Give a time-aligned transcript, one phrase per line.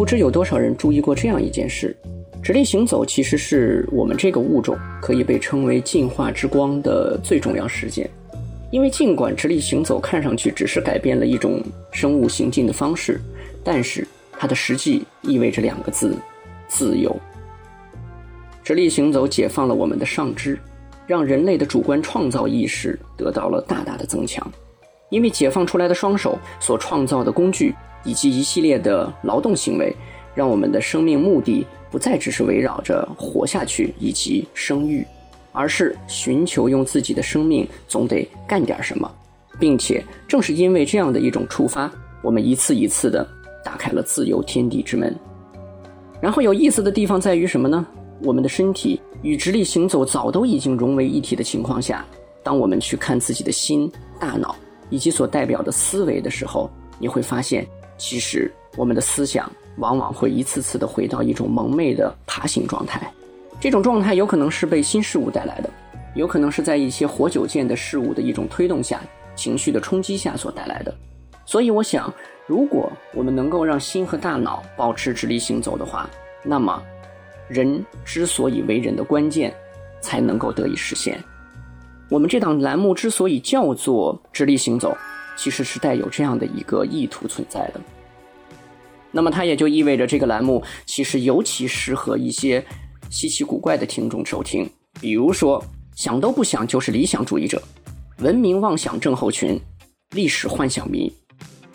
[0.00, 1.94] 不知有多少人注意过这样一件事：
[2.42, 8.08] 直立行走其实是我们这个物种可以被称为进化之光的最重要事件。
[8.70, 13.20] 因为尽管直立行走看上去只是改变了一种生物行进的方式，
[13.62, 16.16] 但是它的实际意味着两个字：
[16.66, 17.14] 自由。
[18.64, 20.58] 直立行走解放了我们的上肢，
[21.06, 24.50] 让人类的主观创造意识得到了大大的增强。
[25.10, 27.74] 因为解放出来的双手所创造的工具
[28.04, 29.94] 以及一系列的劳动行为，
[30.34, 35.06] 让我们的生命目的不再只是围绕着活下去以及生育。
[35.52, 39.12] 而是寻求用自己的生命总得干点什么，
[39.58, 41.90] 并且正是因为这样的一种触发，
[42.22, 43.28] 我们一次一次的
[43.64, 45.12] 打开了自由天地之门。
[46.20, 47.84] 然后有意思的地方在于什么呢？
[48.22, 52.06] 我们的身体与直立行走早都已经融为一体的情况下，
[52.44, 53.90] 当我们去看自己的心、
[54.20, 54.54] 大脑
[54.90, 63.10] 以及所代表的思维的时候，你会发现，其实我们的思想往往会一次次的回到一种蒙昧的爬行状态。
[63.58, 65.70] 这种状态有可能是被新事物带来的，
[66.14, 69.00] 有可能是在一些活久见的事物的一种推动下、
[69.34, 70.94] 情绪的冲击下所带来的。
[71.46, 72.12] 所以，我想，
[72.46, 76.08] 如果我们能够让心和大脑保持直立行走的话，
[76.42, 76.82] 那么，
[77.48, 79.52] 人之所以为人的关键，
[80.00, 81.22] 才能够得以实现。
[82.10, 84.94] 我们这档栏目之所以叫做“直立行走”，
[85.38, 87.80] 其实是带有这样的一个意图存在的。
[89.10, 92.62] 那么，它也就意味着这个栏目其实尤其适合一些。
[93.08, 95.60] 稀奇古怪的听众收听，比如说
[95.96, 97.60] 想都不想就是理想主义者，
[98.18, 99.60] 文明妄想症候群，
[100.14, 101.12] 历史幻想迷，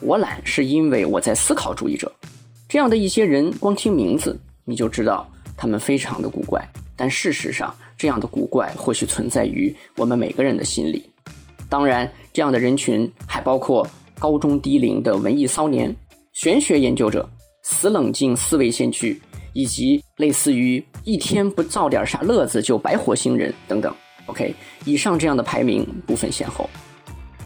[0.00, 2.12] 我懒是因为我在思考主义者，
[2.68, 6.64] 这样的一些人，光听名字你就知道他们非常的古怪。
[6.94, 11.04] 但事实上，这样的古怪或许存在于我们每个人的心里。
[11.68, 13.86] 当然，这样的人群还包括
[14.18, 15.94] 高中低龄的文艺骚年、
[16.32, 17.28] 玄学研究者、
[17.62, 19.20] 死冷静思维先驱。
[19.56, 23.94] 以及类似于一天不造点啥乐子就白活星人等等
[24.26, 24.52] ，OK，
[24.84, 26.68] 以上这样的排名不分先后。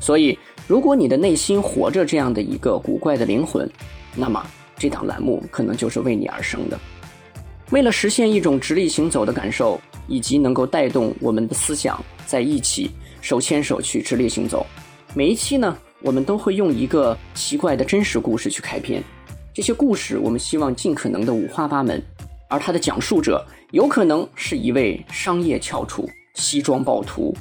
[0.00, 3.70] 所以，如果你的内心活着这样的一个古怪的灵魂，
[4.16, 4.42] 那么
[4.78, 6.80] 这档栏目可能就是为你而生的。
[7.72, 9.78] 为了实现一种直立行走的感受，
[10.08, 14.66] 以及能够带动我们的思想在一起手牵手去直立行走，
[15.14, 19.00] 每一期呢，我们都会用一个奇怪的真实故事去开篇。
[19.54, 22.02] 这些故事，我们希望尽可能的五花八门，
[22.48, 27.36] 而它的讲述者有可能是一位商业翘楚、西装暴徒，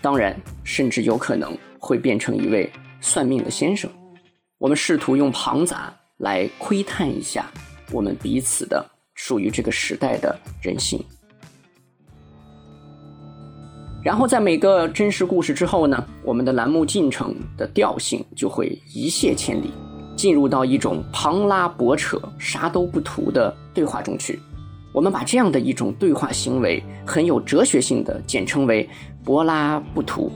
[0.00, 3.90] 当然，甚至有可能会变成一位算命的先生。
[4.58, 7.50] 我们试图用庞杂来窥探一下
[7.90, 8.84] 我们彼此的
[9.14, 11.02] 属于这个时代的人性。
[14.02, 19.70] 然后，在每个真实故事之后呢，我们的栏目进程的调性就会一泻千里。
[20.14, 24.38] 进入到一种旁拉博扯、啥都不图的对话中去，
[24.92, 28.88] 我们把这样的一种对话行为很有哲学性的简称为
[29.24, 30.30] “柏拉不图”。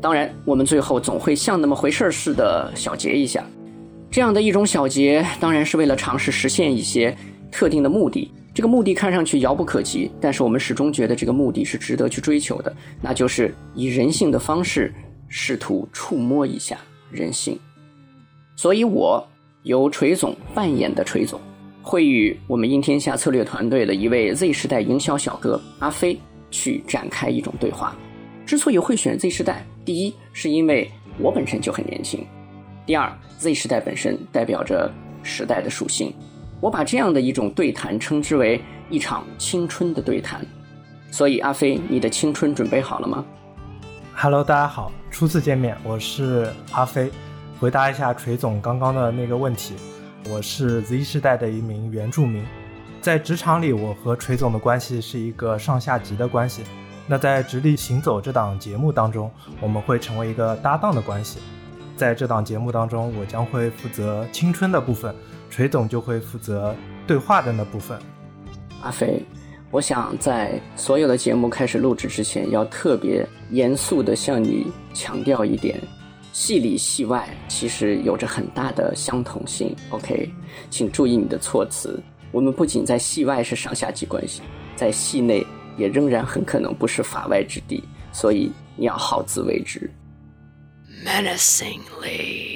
[0.00, 3.44] 当然，我们最后总会像那么回事似的小结一下。
[4.10, 7.16] 这样的一种小结，当然是为了尝试实现一些
[7.50, 8.30] 特定的目的。
[8.62, 14.94] 这个目的看上去遥不可及，但是我们始终觉得这个目的是值得去追求的，那就是以人性的方式
[15.26, 16.78] 试图触摸一下
[17.10, 17.58] 人性。
[18.54, 19.26] 所以，我
[19.64, 21.40] 由锤总扮演的锤总，
[21.82, 26.16] 会与我们应天下策略团队的一位 Z 时代营销小哥阿飞
[26.52, 27.96] 去展开一种对话。
[28.46, 32.20] 之所以会选 Z 时代，第一是因为我本身就很年轻；
[32.86, 34.88] 第二，Z 时代本身代表着
[35.24, 36.14] 时代的属性。
[36.62, 40.46] 我把这样的一种对谈称之为一场青春的对谈。
[41.10, 43.24] 所以，阿飞，你的青春准备好了吗
[44.14, 47.10] ？Hello，大家好，初次见面，我是阿飞。
[47.58, 49.74] 回答一下锤总刚刚的那个问题，
[50.30, 52.44] 我是 Z 世代的一名原住民，
[53.00, 56.62] 在职场里，我和锤总的关系是一个上下级的关系。
[57.08, 59.28] 那在直立行走这档节目当中，
[59.60, 61.40] 我们会成为一个搭档的关系。
[61.96, 65.14] 在这档节目当中，我将会负责青春的部分，
[65.50, 66.74] 锤总就会负责
[67.06, 67.98] 对话的那部分。
[68.82, 69.22] 阿飞，
[69.70, 75.80] 我想在所有的节目开始录制之前，要特别严肃的向你强调一点。
[76.32, 79.76] 戏里戏外其实有着很大的相同性。
[79.90, 80.28] OK，
[80.70, 82.02] 请注意你的措辞。
[82.32, 84.40] 我们不仅在戏外是上下级关系，
[84.74, 85.46] 在戏内
[85.76, 89.90] 也仍然很可能不是法外之地，所以你要好自为之。
[91.02, 92.51] Menacingly。